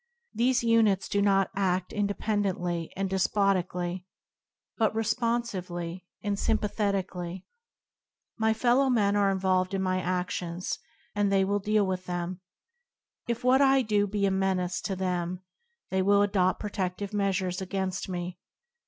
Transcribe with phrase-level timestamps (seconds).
[0.33, 4.07] These units do not ad independently and despotically,
[4.75, 7.45] but re ["i Q0an; ftUng; ofa^tnti sponsively and sympathetically.
[8.35, 10.79] My fellow men are involved in my adions,
[11.13, 12.41] and they will deal with them.
[13.27, 15.43] If what I do be a menace to them,
[15.91, 18.39] they will adopt protedive measures against me.